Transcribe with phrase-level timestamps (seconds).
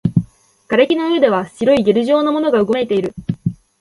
[0.67, 3.13] 瓦礫の上では白いゲル状のものがうごめいている